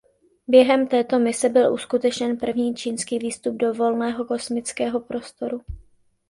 [0.47, 5.61] Během této mise byl uskutečněn první čínský výstup do volného kosmického prostoru.